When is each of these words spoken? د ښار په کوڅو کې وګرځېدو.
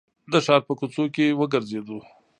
د 0.31 0.33
ښار 0.45 0.61
په 0.67 0.73
کوڅو 0.79 1.03
کې 1.15 1.25
وګرځېدو. 1.39 1.99